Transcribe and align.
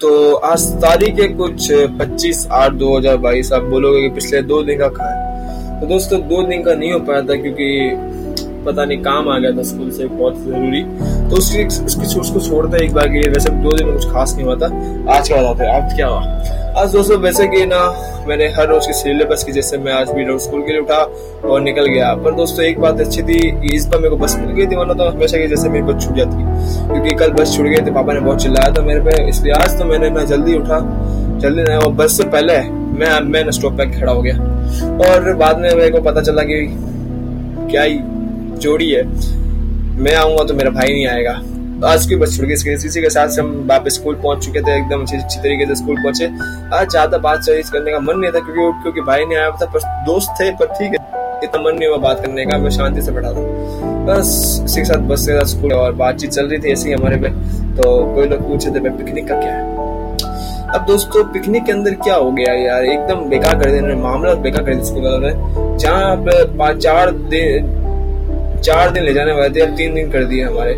तो 0.00 0.34
आज 0.34 0.62
तारीख 0.82 1.18
है 1.20 1.26
कुछ 1.28 1.72
25 1.98 2.46
आठ 2.50 2.72
2022 2.72 3.52
आप 3.52 3.62
बोलोगे 3.62 4.02
कि 4.02 4.08
पिछले 4.08 4.40
दो 4.42 4.62
दिन 4.62 4.78
का 4.78 4.88
कहा 4.88 5.08
है 5.08 5.80
तो 5.80 5.86
दोस्तों, 5.86 6.20
दो 6.20 6.42
दिन 6.42 6.62
का 6.62 6.74
नहीं 6.74 6.92
हो 6.92 6.98
पाया 7.00 7.22
था 7.22 7.34
क्योंकि 7.34 7.66
पता 8.66 8.84
नहीं 8.84 8.98
काम 8.98 9.28
आ 9.28 9.38
गया 9.38 9.50
था 9.50 9.62
स्कूल 9.62 9.90
से, 9.90 10.06
बहुत 10.06 10.38
ज़रूरी। 10.38 10.82
तो 11.30 11.36
उसकी 11.36 11.64
उसकी 11.84 12.20
उसको 12.20 12.40
छोड़ते 12.40 12.84
एक 12.84 12.94
बार 12.94 13.08
के 13.08 13.18
लिए। 13.18 13.30
वैसे 13.30 13.50
दो 13.50 13.76
दिन 13.76 13.92
कुछ 13.92 14.06
खास 14.12 14.34
नहीं 14.34 14.46
हुआ 14.46 14.54
था। 14.54 14.66
आज 15.16 15.28
क्या 15.28 15.42
बताते 15.42 15.64
हैं? 15.64 15.82
आज 15.82 15.94
क्या 15.94 16.06
हुआ? 16.06 16.20
आज 16.80 16.92
दोस्तों, 16.92 17.16
वैसे 17.18 17.46
कि 17.46 17.64
ना, 17.66 17.80
मैंने 18.28 18.48
हर 18.48 18.68
रोज 18.68 18.86
की 18.86 18.92
सिलेबस 18.92 19.44
की 19.44 19.52
जैसे 19.52 19.78
मैं 19.78 19.92
आज 19.92 20.10
भी 20.10 20.24
रोज 20.24 20.40
स्कूल 20.40 20.60
के 20.62 20.72
लिए 20.72 20.80
उठा 20.80 20.98
और 21.48 21.60
निकल 21.60 21.86
गया। 21.86 22.14
पर 22.14 22.34
दोस्तों, 22.34 22.64
एक 22.64 22.80
बात 22.80 23.00
अच्छी 23.00 23.22
थी, 23.22 23.38
इस 23.74 23.86
बार 23.86 24.00
मेरे 24.00 24.10
को 24.10 24.16
बस 24.16 24.36
मिल 24.36 24.50
गई 24.50 24.66
थी, 24.66 24.76
वरना 24.76 24.94
तो 24.94 25.08
हमेशा 25.08 25.38
की 25.38 25.46
जैसे 25.46 25.68
मेरी 25.68 25.82
बस 25.84 26.04
छूट 26.04 26.16
जाती 26.16 26.44
क्योंकि 26.92 27.14
कल 27.16 27.30
बस 27.30 27.56
छूट 27.56 27.66
गई 27.66 27.86
थी, 27.86 27.90
पापा 27.90 28.12
ने 28.12 28.20
बहुत 28.20 28.42
चिल्लाया 28.42 28.74
था 28.74 28.82
मेरे 28.82 29.00
पे, 29.00 29.28
इसलिए 29.28 29.52
आज 29.52 29.78
तो 29.78 29.84
मैंने 29.84 30.10
ना 30.10 30.24
जल्दी 30.24 30.54
उठा, 30.54 30.78
जल्दी 31.38 31.62
ना, 31.62 31.78
और 31.78 31.92
बस 31.92 32.16
से 32.16 32.24
पहले 32.28 32.60
मैं 33.00 33.20
मैं 33.22 33.50
स्टॉप 33.50 33.72
पे 33.72 33.86
खड़ा 33.90 34.12
हो 34.12 34.22
गया। 34.22 34.34
और 35.04 35.34
बाद 35.34 35.58
में 35.58 35.68
मेरे 35.74 35.90
को 35.90 36.00
पता 36.00 36.20
चला 36.20 36.42
कि 36.42 36.64
क्या 37.70 37.82
ही 37.82 37.98
जोड़ी 38.60 38.90
है। 38.90 39.02
मैं 39.98 40.14
आऊँगा 40.16 40.44
तो 40.44 40.54
मेरा 40.54 40.70
भाई 40.70 40.88
नहीं 40.88 41.06
आएगा। 41.06 41.40
आज 41.88 42.06
की 42.06 42.16
बस 42.16 42.36
छुड़ 42.36 42.46
गई 42.46 42.54
इसी 42.74 43.00
के 43.00 43.10
साथ 43.10 43.28
से 43.28 43.40
हम 43.40 43.66
वापस 43.68 43.94
स्कूल 43.94 44.14
पहुँच 44.14 44.44
चुके 44.44 44.60
थे। 44.60 44.76
एकदम 44.76 45.02
अच्छी 45.02 45.16
अच्छी 45.16 45.38
तरीके 45.38 45.66
से 45.66 45.74
स्कूल 45.74 45.96
पहुँचे। 45.96 46.26
आज 46.76 46.90
ज़्यादा 46.90 47.18
बात 47.18 47.40
चीज़ 47.40 47.70
करने 47.72 47.92
का 47.92 48.00
मन 48.00 48.18
नहीं 48.18 48.32
था 48.32 48.40
क्योंकि 48.40 48.82
क्योंकि 48.82 49.00
भाई 49.00 49.24
नहीं 49.24 49.38
आया 49.38 49.50
था, 49.50 49.66
पर 49.66 49.80
दोस्त 50.06 50.34
थे, 50.40 50.50
पर 50.52 50.66
ठीक 50.66 50.90
है। 50.90 50.98
इतना 51.44 51.62
मन 51.62 51.78
नहीं 51.78 51.88
हुआ 51.88 51.96
बात 51.98 52.20
करने 52.20 52.44
का। 52.46 52.58
मैं 52.58 52.70
शांति 52.70 53.02
से 53.02 53.12
बैठा 53.12 53.32
था। 53.32 53.40
बस 54.06 54.28
इसी 54.64 54.80
के 54.80 54.84
साथ 54.84 55.08
बस 55.08 55.26
साथ 55.26 55.44
स्कूल 55.46 55.72
और 55.72 55.92
बातचीत 55.94 56.30
चल 56.30 56.48
रही 56.48 56.58
थी 56.58 56.72
ऐसे 56.72 56.88
ही 56.88 56.94
हमारे 56.94 57.16
पे। 57.16 57.28
तो 57.76 58.14
कोई 58.14 58.26
लोग 58.28 58.46
पूछे 58.48 58.70
थे 58.70 58.80
पिकनिक 58.90 59.28
का 59.28 59.40
क्या 59.40 59.52
है? 59.52 59.68
अब 60.74 60.84
दोस्तों 60.86 61.24
पिकनिक 61.32 61.64
के 61.64 61.72
अंदर 61.72 61.94
क्या 62.04 62.14
हो 62.14 62.30
गया 62.32 62.54
यार? 62.54 62.84
एकदम 62.84 63.28
बेकार 63.30 63.58
कर 63.58 63.70
दिया 63.70 63.96
मामला 63.96 64.34
बेकार 64.42 64.64
कर 64.64 64.74
दिया 64.74 64.84
स्कूल 64.84 65.04
वालों 65.04 65.20
ने। 65.20 65.78
जहाँ 65.78 66.72
चार 66.74 67.10
दिन 67.10 67.78
चार 68.60 68.90
दिन 68.90 69.02
ले 69.02 69.12
जाने 69.12 69.32
वाले 69.32 69.48
थे, 69.50 69.60
अब 69.60 69.76
तीन 69.76 69.94
दिन 69.94 70.10
कर 70.10 70.24
दिए 70.24 70.44
हमारे। 70.44 70.74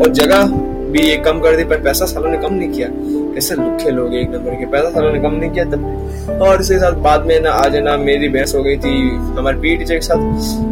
और 0.00 0.12
जगह 0.12 0.46
भी 0.92 1.00
ये 1.00 1.16
कम 1.16 1.40
कर 1.40 1.56
दी, 1.56 1.64
पर 1.64 1.78
पैसा 1.78 2.04
सालों 2.04 2.30
ने 2.30 2.38
कम 2.38 2.54
नहीं 2.54 2.68
किया। 2.68 2.88
कैसे 3.34 3.54
लुखे 3.54 3.90
लोग 3.90 4.14
एक 4.14 4.30
नंबर 4.30 4.54
के, 4.54 4.66
पैसा 4.66 4.90
सालों 4.90 5.12
ने 5.12 5.20
कम 5.20 5.34
नहीं 5.34 5.50
किया 5.50 5.64
तब। 5.64 6.40
और 6.42 6.60
इसके 6.60 6.78
साथ 6.78 6.92
बाद 6.92 7.26
में 7.26 7.40
ना, 7.40 7.50
आज 7.50 7.76
ना, 7.76 7.96
मेरी 7.96 8.28
बहस 8.28 8.54
हो 8.54 8.62
गई 8.62 8.76
थी, 8.76 9.08
हमारे 9.08 9.58
पी 9.58 9.76
टीचर 9.76 9.94
के 9.94 10.00
साथ। 10.00 10.16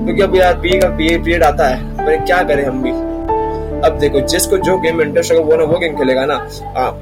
क्योंकि 0.05 0.23
अब 0.23 0.37
यार 0.37 0.55
पी 0.55 0.79
का 0.79 0.89
पी 0.89 1.17
पीरियड 1.19 1.43
आता 1.43 1.69
है, 1.69 1.83
पर 1.97 2.25
क्या 2.25 2.43
करें 2.43 2.65
हम 2.65 2.83
भी। 2.83 2.91
अब 3.77 3.99
देखो, 3.99 4.21
जिसको 4.21 4.59
जो 4.59 4.79
गेम 4.79 5.01
इंटरेस्ट 5.01 5.33
होगा, 5.33 5.45
वो 5.45 5.57
ना 5.57 5.65
वो 5.65 5.79
गेम 5.79 5.95
खेलेगा 5.95 6.25
ना। 6.25 6.37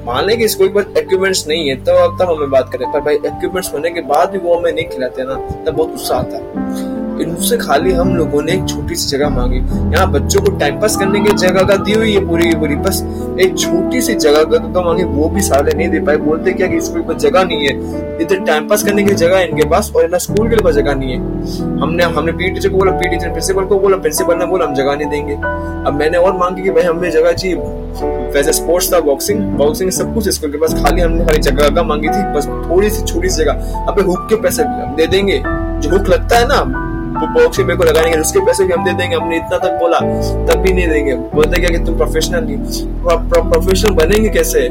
मान 0.05 0.25
लें 0.25 0.37
कि 0.37 0.47
स्कूल 0.47 0.67
पर 0.67 0.93
इक्विपमेंट्स 0.97 1.47
नहीं 1.47 1.69
है 1.69 1.75
तो 1.75 1.91
अब 1.93 2.17
तब 2.21 2.31
हमें 2.31 2.49
बात 2.49 2.69
करें। 2.73 2.91
पर 2.91 2.99
भाई 2.99 3.15
इक्विपमेंट्स 3.15 3.73
होने 3.73 3.89
के 3.89 4.01
बाद 4.03 4.29
भी 4.29 4.37
वो 4.37 4.55
हमें 4.55 4.71
नहीं 4.71 4.85
खिलाते 4.85 5.23
ना, 5.23 5.35
तब 5.65 5.75
बहुत 5.77 5.91
गुस्सा 5.91 6.15
आता। 6.15 6.37
है 6.37 6.94
इनसे 7.21 7.57
खाली 7.57 7.91
हम 7.91 8.15
लोगों 8.15 8.41
ने 8.41 8.51
एक 8.51 8.67
छोटी 8.69 8.95
सी 8.95 9.09
जगह 9.09 9.29
मांगी। 9.29 9.57
यहाँ 9.95 10.11
बच्चों 10.11 10.41
को 10.41 10.51
टाइम 10.57 10.79
पास 10.81 10.95
करने 10.95 11.19
की 11.19 11.33
जगह 11.37 11.63
का 11.63 11.75
दी 11.75 11.93
हुई 11.93 12.13
है 12.13 12.25
पूरी 12.27 12.49
की 12.49 12.55
पूरी। 12.55 12.75
बस 12.75 13.03
एक 13.41 13.57
छोटी 13.59 14.01
सी 14.01 14.13
जगह 14.15 14.43
का 14.43 14.57
तो 14.57 14.81
मांगे, 14.81 15.03
वो 15.03 15.29
भी 15.29 15.41
सारे 15.41 15.73
नहीं 15.73 15.89
दे 15.89 15.99
पाए। 15.99 16.17
बोलते 16.17 16.51
क्या 16.51 16.67
कि 16.67 16.81
स्कूल 16.81 17.01
पर 17.01 17.17
जगह 17.19 17.43
नहीं 17.43 17.67
है। 17.67 18.03
इधर 18.21 18.43
टाइम 18.45 18.67
पास 18.67 18.83
करने 18.83 19.03
की 19.03 19.13
जगह 19.13 19.39
इनके 19.39 19.69
पास 19.69 19.91
और 19.95 20.09
ना 20.09 20.17
स्कूल 20.17 20.49
के 20.49 20.55
लिए 20.55 20.71
जगह 20.73 20.95
नहीं 20.95 21.11
है। 21.11 21.17
हमने 21.81 22.03
हमने 22.03 22.31
पी 22.31 22.49
टीचर 22.49 22.69
को 22.69 22.77
बोला 22.77 22.91
पी 22.91 23.09
टीचर 23.09 23.29
प्रिंसिपल 23.29 23.65
को 23.65 23.79
बोला 23.79 23.97
प्रिंसिपल 23.97 24.37
ने 24.37 24.45
बोला, 24.45 24.65
हम 24.65 24.75
जगह 24.75 24.95
नहीं 24.95 25.09
देंगे। 25.09 25.33
अब 25.33 25.95
मैंने 25.99 26.17
और 26.17 26.37
मांगी 26.37 26.63
कि 26.63 26.69
भाई 26.69 26.83
हमें 26.83 27.09
जगह 27.11 27.31
चाहिए। 27.31 27.83
वैसे 28.33 28.53
स्पोर्ट्स 28.53 28.91
था 28.93 28.99
बॉक्सिंग 28.99 29.39
बॉक्सिंग 29.57 29.91
सब 29.91 30.13
कुछ 30.13 30.27
स्कूल 30.29 30.51
के 30.51 30.57
पास 30.57 30.73
खाली 30.83 31.01
हमने 31.01 31.25
खाली 31.25 31.41
जगह 31.41 31.69
का 31.75 31.83
मांगी 31.83 32.07
थी। 32.07 32.23
बस 32.33 32.47
थोड़ी 32.69 32.89
सी 32.89 33.03
छोटी 33.03 33.29
सी 33.29 33.43
जगह। 33.43 33.85
अब 33.87 33.99
हुक 34.07 34.27
के 34.29 34.35
पैसे 34.41 34.63
दे 34.97 35.07
देंगे। 35.07 35.37
जो 35.37 35.89
हुक 35.89 36.09
लगता 36.09 36.37
है 36.37 36.47
ना 36.47 36.63
बॉक्सिंग 37.15 37.67
मेरे 37.67 37.77
को 37.77 37.83
लगाएँगे 37.83 38.19
उसके 38.19 38.39
पैसे 38.45 38.63
भी 38.63 38.73
हम 38.73 38.83
दे 38.85 38.93
देंगे 38.93 39.15
हमने 39.15 39.37
इतना 39.37 39.57
तक 39.57 39.77
बोला 39.79 39.99
तब 40.47 40.61
भी 40.61 40.73
नहीं 40.73 40.87
देंगे। 40.87 41.15
बोलते 41.15 41.59
क्या 41.61 41.69
कि 41.69 41.85
तुम 41.85 41.97
प्रोफेशनल 41.97 42.43
नहीं 42.43 42.57
प्रोफेशनल 43.31 43.93
बनेंगे 43.93 44.29
कैसे? 44.29 44.67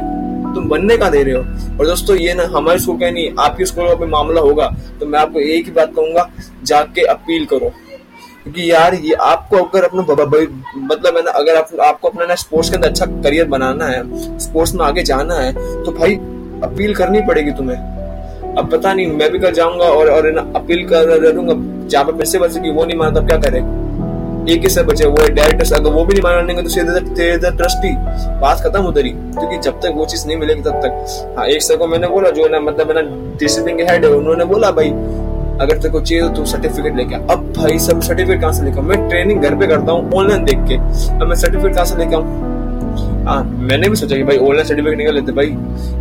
तुम 0.55 0.67
बनने 0.69 0.97
का 0.97 1.09
दे 1.09 1.23
रहे 1.23 1.33
हो। 1.33 1.41
और 1.79 1.87
दोस्तों 1.87 2.15
ये 2.15 2.33
ना 2.33 2.43
हमारे 2.51 2.79
स्कूल 2.79 2.97
का 2.97 3.09
नहीं 3.11 3.29
आपके 3.39 3.65
स्कूल 3.65 3.87
का 3.89 4.05
मामला 4.05 4.41
होगा। 4.41 4.67
तो 4.99 5.05
मैं 5.05 5.19
आपको 5.19 5.39
एक 5.39 5.65
ही 5.65 5.71
बात 5.71 5.91
कहूँगा 5.95 6.29
जाके 6.63 7.05
अपील 7.05 7.45
करो। 7.45 7.71
क्योंकि 8.43 8.71
यार 8.71 8.93
ये 8.93 9.13
आपको 9.13 9.57
अगर 9.57 9.83
अपना 9.83 10.01
मतलब 10.01 11.17
है 11.17 11.23
ना 11.23 11.31
अगर 11.31 11.55
आप, 11.55 11.69
आपको 11.81 12.07
अपना 12.07 12.25
ना 12.25 12.35
स्पोर्ट्स 12.35 12.69
के 12.69 12.75
अंदर 12.75 12.87
अच्छा 12.87 13.05
करियर 13.05 13.47
बनाना 13.47 13.85
है 13.85 14.39
स्पोर्ट्स 14.39 14.73
में 14.75 14.85
आगे 14.85 15.03
जाना 15.03 15.35
है 15.35 15.53
तो 15.83 15.91
भाई 15.91 16.15
अपील 16.63 16.93
करनी 16.95 17.21
पड़ेगी 17.21 17.51
तुम्हें। 17.51 17.94
अब 18.57 18.69
पता 18.71 18.93
नहीं, 18.93 19.07
मैं 19.07 19.31
भी 19.31 19.39
कल 19.39 19.51
जाऊँगा 19.51 19.85
और 19.85 20.09
और 20.09 20.31
ना 20.31 20.41
अपील 20.55 20.87
कर 20.89 21.31
दूँगा। 21.31 21.53
जहाँ 21.89 22.05
पे 22.05 22.11
पैसे 22.11 22.39
की 22.39 22.69
वो 22.69 22.85
नहीं 22.85 22.97
मानता 22.97 23.21
क्या 23.21 23.37
करे? 23.37 23.59
एक 24.53 24.61
ही 24.61 24.69
से 24.69 24.83
बचे, 24.83 25.05
वो 25.05 25.27
डायरेक्टर्स 25.29 25.71
अगर 25.73 25.89
वो 25.89 26.03
भी 26.05 26.13
नहीं 26.13 26.21
मानेंगे 26.23 26.63
तो 26.63 26.69
सीधे 26.69 27.49
ट्रस्टी। 27.51 27.93
बात 28.41 28.61
खत्म 28.61 28.83
उधर 28.85 29.05
ही 29.05 29.09
क्योंकि 29.09 29.57
जब 29.57 29.79
तक 29.81 29.93
वो 29.95 30.05
चीज़ 30.05 30.25
नहीं 30.27 30.37
मिलेगी 30.37 30.61
तब 30.61 30.79
तक। 30.83 31.35
हाँ 31.37 31.45
एक 31.47 31.61
सर 31.61 31.77
को 31.77 31.87
मैंने 31.87 32.07
बोला, 32.07 32.29
जो 32.29 32.47
ना 32.47 32.59
मतलब 32.59 32.91
ना 32.91 33.01
डिसिप्लिन 33.39 33.77
के 33.77 33.83
हेड 33.83 34.05
है, 34.05 34.11
उन्होंने 34.11 34.45
बोला, 34.45 34.71
भाई, 34.71 34.89
अगर 35.61 35.77
तेरे 35.77 35.89
को 35.89 35.99
चाहिए 36.01 36.21
तो 36.21 36.29
तू 36.29 36.45
सर्टिफिकेट 36.45 36.95
लेके 36.95 37.15
अब 37.15 37.53
भाई, 37.57 37.79
सब 37.79 38.01
सर्टिफिकेट 38.01 38.41
कहाँ 38.41 38.53
से 38.53 38.63
लेकर 38.63 38.81
मैं 38.81 39.07
ट्रेनिंग 39.09 39.41
घर 39.41 39.55
पे 39.55 39.67
करता 39.67 39.91
हूँ 39.91 40.11
ऑनलाइन 40.13 40.43
देख 40.45 40.59
के। 40.67 40.75
अब 41.09 41.27
मैं 41.27 41.35
सर्टिफिकेट 41.35 41.73
कहाँ 41.73 41.85
से 41.85 41.97
लेके 41.97 42.15
आऊँ? 42.15 43.25
हाँ 43.25 43.43
मैंने 43.43 43.89
भी 43.89 43.95
सोचा 43.95 44.15
कि 44.15 44.23
भाई 44.23 44.37
ऑनलाइन 44.37 44.67
सर्टिफिकेट 44.67 44.97
निकल 44.97 45.13
लेते 45.13 45.31
भाई। 45.31 45.55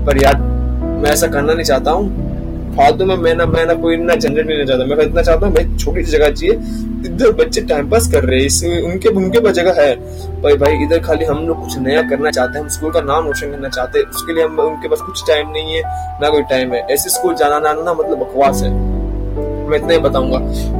पर 0.06 0.22
यार, 0.22 0.36
मैं 0.36 1.10
ऐसा 1.10 1.26
करना 1.26 1.53
नहीं 1.53 1.65
चाहता 1.65 1.91
हूँ। 1.91 2.24
फालतू 2.77 3.05
में 3.05 3.17
मैं 3.17 3.35
ना 3.35 3.47
मैं 3.47 3.65
ना 3.67 3.75
कोई 3.75 3.95
इतना 3.95 4.15
झंझट 4.15 4.47
नहीं 4.47 4.65
चाहता, 4.67 4.85
मैं 4.85 5.05
इतना 5.05 5.23
चाहता 5.23 5.47
हूँ 5.47 5.55
भाई 5.55 5.77
छोटी 5.77 6.03
सी 6.05 6.12
जगह 6.12 6.31
चाहिए, 6.31 6.55
इधर 7.07 7.33
बच्चे 7.35 7.61
टाइम 7.61 7.91
पास 7.91 8.11
कर 8.12 8.25
रहे 8.25 8.41
हैं 8.41 8.81
उनके 8.83 9.09
उनके 9.09 9.41
पास 9.41 9.53
जगह 9.55 9.81
है। 9.83 9.95
भाई 10.43 10.57
भाई, 10.57 10.83
इधर 10.84 11.01
खाली 11.01 11.25
हम 11.25 11.47
लोग 11.47 11.61
कुछ 11.63 11.79
नया 11.79 12.03
करना 12.11 12.31
चाहते 12.31 12.59
हैं, 12.59 12.65
हम 12.65 12.69
स्कूल 12.69 12.93
का 12.93 13.01
नाम 13.01 13.27
रोशन 13.27 13.51
करना 13.51 13.69
चाहते 13.69 13.99
हैं, 13.99 14.07
उसके 14.07 14.33
लिए 14.33 14.45
हम 14.45 14.59
उनके 14.59 14.89
पास 14.89 15.01
कुछ 15.01 15.27
टाइम 15.29 15.51
नहीं 15.51 15.75
है, 15.75 15.83
ना 16.23 16.31
कोई 16.31 16.43
टाइम 16.51 16.73
है। 16.75 16.87
ऐसे 16.91 17.11
स्कूल 17.11 17.34
जाना 17.34 17.59
ना 17.59 17.73
ना 17.83 17.95
मतलब 17.95 18.19
बकवास 18.19 18.63
है। 18.63 18.71
मैं 19.69 19.79
इतना 19.79 19.93
ही 19.93 19.99
बताऊँगा। 19.99 20.39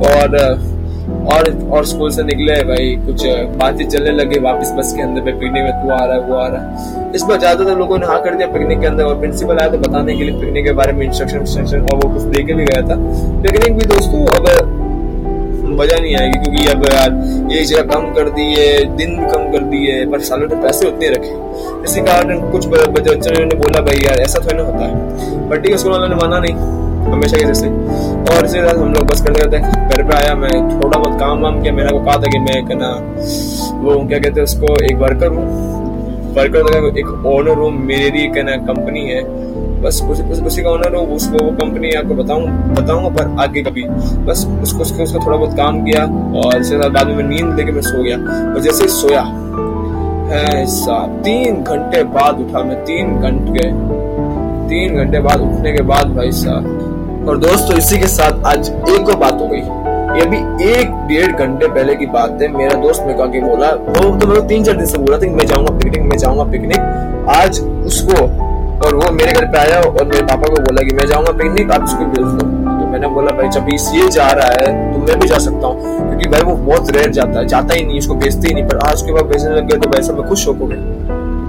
और 0.09 0.73
और 1.04 1.50
और 1.70 1.84
स्कूल 1.87 2.10
से 2.10 2.22
निकले 2.22 2.54
भाई। 2.65 2.94
कुछ 3.06 3.25
बातचीत 3.56 3.88
चलने 3.88 4.10
लगे, 4.12 4.38
वापस 4.41 4.72
बस 4.78 4.92
के 4.97 5.03
अंदर 5.03 5.20
पिकनिक 5.22 5.53
में 5.54 5.82
तू 5.82 5.91
आ 5.91 6.04
रहा 6.04 6.15
है, 6.15 6.20
वो 6.20 6.34
आ 6.34 6.47
रहा 6.47 6.60
है। 6.60 7.12
इस 7.15 7.22
बार 7.22 7.38
ज़्यादातर 7.38 7.78
लोगों 7.78 7.98
ने 7.98 8.06
हाँ 8.06 8.20
कर 8.22 8.34
दिया 8.34 8.47
पिकनिक 8.48 8.81
के 8.81 8.87
अंदर, 8.87 9.04
और 9.04 9.19
प्रिंसिपल 9.20 9.59
आया 9.59 9.70
तो 9.70 9.78
बताने 9.78 10.16
के 10.16 10.25
लिए 10.25 10.41
पिकनिक 10.41 10.65
के 10.65 10.72
बारे 10.72 10.92
में 10.92 11.06
इंस्ट्रक्शन 11.06 11.38
इंस्ट्रक्शन 11.38 11.81
और 11.82 11.97
वो 11.97 12.12
कुछ 12.15 12.22
दे 12.25 12.42
के 12.42 12.54
भी 12.54 12.65
गया 12.65 12.82
था। 12.82 12.97
पिकनिक 13.42 13.76
भी 13.78 13.87
दोस्तों, 13.87 14.25
अब 14.28 14.82
मज़ा 15.70 15.98
नहीं 15.98 16.16
आएगी, 16.16 16.38
क्योंकि 16.38 16.66
अब 16.69 16.84
यार 16.87 17.10
ये 17.53 17.65
जगह 17.65 17.82
कम 17.94 18.12
कर 18.15 18.28
दी 18.31 18.44
है, 18.53 18.84
दिन 18.97 19.16
कम 19.25 19.50
कर 19.53 19.62
दिए 19.71 20.04
पर 20.06 20.21
सालों 20.21 20.48
ने 20.48 20.62
पैसे 20.62 20.88
उतने 20.88 21.09
रखे। 21.09 21.32
इसी 21.84 22.00
कारण 22.03 22.50
कुछ 22.50 22.66
बच्चों 22.69 23.44
ने 23.44 23.54
बोला, 23.56 23.81
भाई 23.81 23.97
यार, 23.97 24.21
ऐसा 24.21 24.38
थोड़ी 24.38 24.56
ना 24.56 24.62
होता 24.62 24.84
है। 24.84 25.48
बट 25.48 25.62
ठीक 25.62 25.72
है 25.72 25.78
स्कूल 25.78 25.92
वालों 25.92 26.09
ने 26.09 26.15
माना 26.15 26.38
नहीं। 26.38 26.82
हमेशा 27.06 27.37
के 27.37 27.44
जैसे। 27.44 27.69
और 27.69 28.44
इसी 28.44 28.59
तरह 28.59 28.81
हम 28.81 28.92
लोग 28.92 29.06
बस 29.06 29.20
करते 29.20 29.41
करते 29.41 29.59
घर 29.59 30.03
पे 30.03 30.16
आया 30.16 30.34
मैं 30.34 30.53
थोड़ा 30.70 30.98
बहुत 30.98 31.19
काम 31.20 31.41
वाम 31.41 31.62
किया। 31.62 31.72
मेरा 31.72 31.91
को 31.91 32.00
कहा 32.00 32.16
था 32.16 32.31
कि 32.32 32.38
मैं 32.41 32.65
कहना 32.66 32.88
वो 33.81 33.97
क्या 34.09 34.19
कहते 34.19 34.41
हैं 34.41 34.44
उसको 34.44 34.75
एक 34.84 34.97
वर्कर 34.98 35.28
हूँ। 35.28 35.47
वर्कर 36.37 36.98
एक 36.98 37.09
ओनर 37.26 37.59
हूँ। 37.59 37.70
मेरी 37.82 38.26
कहना 38.28 38.56
कंपनी 38.66 39.09
है। 39.09 39.22
बस 39.82 40.00
उस, 40.03 40.20
उस, 40.22 40.41
उसी 40.42 40.62
का 40.62 40.70
ओनर 40.70 40.94
हूँ। 40.94 41.06
उसको 41.16 41.44
वो 41.44 41.50
कंपनी 41.56 41.91
आपको 41.92 42.15
बताऊँ 42.15 42.47
बताऊँगा 42.75 43.09
पर 43.09 43.42
आगे 43.42 43.62
कभी। 43.62 43.84
बस 44.26 44.47
उसको 44.62 44.82
उसको 44.82 45.03
उसको 45.03 45.25
थोड़ा 45.26 45.36
बहुत 45.36 45.56
काम 45.56 45.84
किया 45.84 46.04
और 46.41 46.60
इसके 46.60 46.76
साथ 46.76 46.91
बाद 46.91 47.09
में 47.09 47.22
नींद 47.25 47.56
लेके 47.56 47.72
मैं 47.72 47.82
सो 47.82 48.03
गया। 48.03 48.16
और 48.47 48.60
जैसे 48.60 48.88
सोया 48.91 49.22
है 50.31 50.65
तीन 51.22 51.62
घंटे 51.62 52.03
बाद 52.15 52.41
उठा 52.41 52.62
मैं। 52.65 52.84
तीन 52.84 53.16
घंटे 53.21 53.69
तीन 54.68 54.97
घंटे 54.97 55.21
बाद 55.21 55.41
उठने 55.41 55.72
के 55.72 55.83
बाद 55.83 56.15
भाई 56.16 56.30
साहब 56.33 56.84
और 57.28 57.38
दोस्तों, 57.38 57.76
इसी 57.78 57.98
के 57.98 58.06
साथ 58.06 58.44
आज 58.47 58.68
एक 58.68 59.09
और 59.09 59.16
बात 59.16 59.34
हो 59.34 59.47
गई। 59.48 59.60
ये 60.18 60.24
भी 60.24 60.38
एक 60.65 60.91
डेढ़ 61.09 61.32
घंटे 61.32 61.68
पहले 61.68 61.94
की 61.94 62.06
बात 62.06 62.42
है। 62.42 62.48
मेरा 62.48 62.74
दोस्त 62.74 63.03
मेरे 63.03 63.15
को 63.15 63.47
बोला, 63.47 63.71
वो 63.71 64.18
तो 64.18 64.26
मेरे 64.26 64.41
तीन 64.41 64.65
चार 64.65 64.76
दिन 64.76 64.86
से 64.86 64.98
बोला 64.98 65.18
था 65.18 65.30
मैं 65.30 65.47
जाऊँगा 65.47 65.72
पिकनिक 65.78 66.03
मैं 66.03 66.18
जाऊँगा 66.18 66.44
पिकनिक 66.44 67.26
आज 67.28 67.60
उसको 67.60 68.22
और 68.86 68.94
वो 68.94 69.10
मेरे 69.12 69.32
घर 69.32 69.44
पे 69.44 69.59
आया 69.59 69.80
और 69.80 70.04
मेरे 70.04 70.22
पापा 70.22 70.48
को 70.48 70.60
बोला 70.60 70.82
कि 70.82 70.97
मैं 70.97 71.06
जाऊँगा 71.06 71.32
पिकनिक 71.32 71.71
आप 71.71 71.84
उसको 71.84 72.04
भेज 72.04 72.26
दो। 72.26 72.47
तो 72.80 72.91
मैंने 72.91 73.09
बोला, 73.09 73.32
भाई, 73.32 73.48
जब 73.48 73.68
ये 73.94 74.09
जा 74.09 74.28
रहा 74.30 74.48
है 74.48 74.92
तो 74.92 74.98
मैं 74.98 75.18
भी 75.20 75.28
जा 75.28 75.38
सकता 75.38 75.66
हूँ। 75.66 75.82
क्योंकि 76.09 76.28
भाई, 76.28 76.41
वो 76.41 76.54
बहुत 76.56 76.91
रेयर 76.91 77.10
जाता 77.10 77.38
है, 77.38 77.47
जाता 77.47 77.74
ही 77.74 77.84
नहीं, 77.84 77.98
उसको 77.98 78.15
भेजते 78.15 78.48
ही 78.48 78.54
नहीं, 78.54 78.65
पर 78.65 78.77
आज 78.88 79.03
के 79.03 79.12
बाद 79.12 79.24
भेजने 79.24 79.56
लग 79.56 79.70
गए 79.70 79.78
तो 79.78 79.91
वैसा 79.91 80.12
मैं 80.12 80.28
खुश 80.28 80.47
हो 80.48 80.54
गए। 80.54 80.93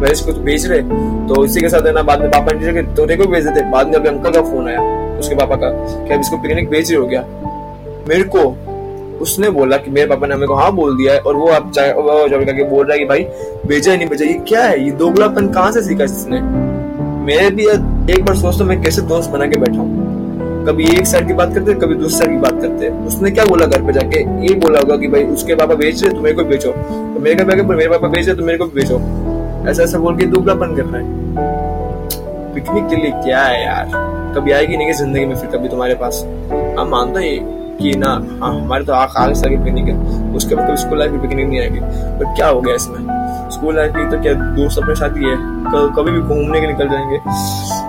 इसको 0.03 0.31
तो 0.31 0.41
भेज 0.41 0.65
रहे 0.67 0.81
तो 1.27 1.43
इसी 1.45 1.61
के 1.61 1.69
साथ 1.69 1.85
है 1.85 1.91
ना 1.93 2.01
बाद 2.03 2.21
में 2.21 2.29
पापा 2.31 2.51
ने 2.51 2.81
तो 2.95 3.05
देखो 3.05 3.25
भेज 3.25 3.47
देते 3.47 3.69
बाद 3.71 3.87
में 3.87 3.95
अभी 3.95 4.09
अंकल 4.09 4.31
का 4.31 4.41
फ़ोन 4.43 4.67
आया, 4.67 4.81
उसके 5.19 5.35
पापा 5.35 5.55
का, 5.55 5.69
कि 6.07 6.13
अब 6.13 6.19
इसको 6.19 6.37
पिकनिक 6.37 6.69
भेज 6.69 6.91
रहे 6.91 7.01
हो 7.01 7.07
क्या? 7.07 7.21
मेरे 8.09 8.23
को, 8.35 8.39
उसने 9.21 9.49
बोला 9.49 9.77
कि 9.77 9.91
मेरे 9.91 10.07
पापा 10.07 10.27
ने 10.27 10.33
हमें 10.33 10.47
को 10.47 10.55
हाँ 10.55 10.71
बोल 10.75 10.97
दिया 10.97 11.13
है, 11.13 11.19
और 11.19 11.35
वो 11.35 11.47
अब 11.47 11.71
जब 11.71 12.69
बोल 12.69 12.85
रहा 12.85 12.93
है 12.93 12.99
कि 12.99 13.05
भाई 13.05 13.23
भेजा 13.67 13.91
ही, 13.91 13.97
नहीं 13.97 14.07
भेजा 14.09 14.25
ये 14.25 14.33
क्या 14.47 14.63
है? 14.63 14.83
ये 14.85 14.91
दोगलापन 14.93 15.47
कहाँ 15.49 15.71
से 15.71 15.81
सीखा 15.81 16.03
इसने? 16.03 16.41
मेरे 17.25 17.49
भी 17.49 17.65
एक 18.13 18.25
बार 18.25 18.35
सोचता 18.35 18.65
मैं 18.65 18.81
कैसे 18.81 19.01
दोस्त 19.03 19.29
बना 19.31 19.45
के 19.45 19.59
बैठा 19.59 19.79
हूँ। 19.79 20.03
कभी 20.67 20.85
एक 20.89 21.05
साइड 21.07 21.27
की 21.27 21.33
बात 21.33 21.53
करते, 21.53 21.73
कभी 21.75 21.95
दूसरी 21.95 22.17
साइड 22.17 22.31
की 22.31 22.37
बात 22.39 22.61
करते। 22.61 22.89
उसने 23.07 23.31
क्या 23.31 23.45
बोला 23.45 23.65
घर 23.65 23.81
पे 23.81 23.93
जाके? 23.93 24.19
ये 24.47 24.53
बोला 24.55 24.79
होगा 24.79 24.97
कि 24.97 25.07
भाई, 25.07 25.23
उसके 25.33 25.55
पापा 25.55 25.75
बेच 25.75 26.03
रहे 26.03 26.13
तो 26.13 26.21
मेरे 26.21 26.35
को 26.35 26.43
बेचो। 26.43 26.71
तो 26.71 27.19
मेरे 27.19 27.35
को 27.35 27.73
मेरे 27.73 27.89
पापा 27.89 28.07
बेच 28.07 28.25
रहे 28.25 28.35
तो 28.35 28.45
मेरे 28.45 28.57
को 28.57 28.65
बेचो। 28.75 28.97
ऐसा 29.69 29.83
ऐसा 29.83 29.97
बोल 29.99 30.17
के 30.17 30.25
दुबलापन 30.25 30.75
कर 30.75 30.83
रहा 30.83 30.97
है। 30.97 32.53
पिकनिक 32.53 32.87
के 32.89 32.95
लिए 32.95 33.11
क्या 33.23 33.41
है 33.43 33.63
यार? 33.65 33.89
कभी 34.35 34.51
आएगी 34.51 34.77
नहीं 34.77 34.93
ज़िंदगी 34.93 35.25
में 35.25 35.35
फिर 35.35 35.49
कभी 35.49 35.69
तुम्हारे 35.69 35.95
पास? 35.95 36.23
हम 36.79 36.87
मानते 36.89 37.19
हैं 37.19 37.77
कि 37.77 37.91
ना 37.97 38.09
हाँ 38.41 38.53
हमारे 38.55 38.85
तो 38.85 38.93
आगे 38.93 39.33
से 39.35 39.49
पिकनिक 39.49 39.87
है। 39.87 40.33
उसके 40.35 40.55
बाद 40.55 40.67
कभी 40.67 40.77
स्कूल 40.77 40.99
लाइफ 40.99 41.11
की 41.11 41.17
पिकनिक 41.17 41.47
नहीं 41.47 41.59
आएगी। 41.59 41.79
बट 41.79 42.35
क्या 42.35 42.47
हो 42.47 42.61
गया 42.61 42.75
इसमें? 42.75 43.49
स्कूल 43.51 43.75
लाइफ 43.75 43.93
की 43.95 44.09
तो 44.11 44.21
क्या 44.21 44.33
दोस्त 44.33 44.79
अपने 44.83 44.95
साथ 44.95 45.17
ही 45.17 45.29
है? 45.29 45.35
कभी 45.95 46.11
भी 46.11 46.19
घूमने 46.19 46.61
के 46.61 46.67
निकल 46.67 46.89
जाएँगे। 46.89 47.19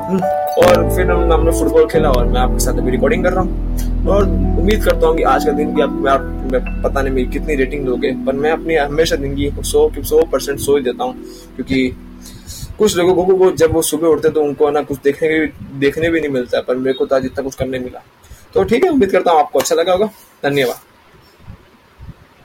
और 0.07 0.91
फिर 0.97 1.11
हम 1.11 1.33
हमने 1.33 1.51
फुटबॉल 1.59 1.87
खेला 1.91 2.11
और 2.11 2.25
मैं 2.25 2.41
आपके 2.41 2.59
साथ 2.61 2.79
अभी 2.79 2.91
रिकॉर्डिंग 2.91 3.25
कर 3.25 3.33
रहा 3.33 3.41
हूँ। 3.41 4.05
और 4.09 4.23
उम्मीद 4.61 4.85
करता 4.85 5.07
हूँ 5.07 5.17
कि 5.17 5.23
आज 5.25 5.45
का 5.45 5.53
दिन 5.53 5.75
भी 5.75 5.83
आप, 5.83 6.07
आप 6.09 6.21
मैं 6.53 6.83
पता 6.83 7.03
नहीं 7.03 7.15
मेरी 7.15 7.29
कितनी 7.31 7.55
रेटिंग 7.55 7.85
दोगे 7.87 8.13
पर 8.27 8.33
मैं 8.35 8.51
अपनी 8.51 8.75
हमेशा 8.75 9.17
दिन 9.17 9.35
की 9.37 9.51
सौ 9.63 9.91
सौ 10.03 10.23
परसेंट 10.33 10.59
सो 10.59 10.77
ही 10.77 10.83
देता 10.83 11.05
हूँ 11.05 11.15
क्योंकि 11.57 11.89
कुछ 12.79 12.97
लोगों 12.97 13.15
को 13.15 13.33
वो 13.35 13.51
जब 13.53 13.73
वो 13.73 13.83
सुबह 13.83 14.09
उठते 14.09 14.31
तो 14.31 14.43
उनको 14.43 14.71
ना 14.71 14.83
कुछ 14.83 14.99
देखने 15.05 15.29
के 15.29 15.47
देखने 15.81 16.11
भी 16.11 16.21
नहीं 16.21 16.31
मिलता 16.31 16.61
पर 16.61 16.77
मेरे 16.77 16.99
को 16.99 17.07
तो 17.07 17.17
आज 17.17 17.25
इतना 17.25 17.45
कुछ 17.45 17.55
करने 17.55 17.79
मिला। 17.79 18.03
तो 18.55 18.65
ठीक 18.65 18.85
है 18.85 18.91
उम्मीद 18.91 19.11
करता 19.11 19.31
हूँ 19.31 19.41
आपको 19.41 19.59
अच्छा 19.59 19.75
लगा 19.75 19.93
होगा। 19.93 20.07
धन्यवाद। 20.45 20.86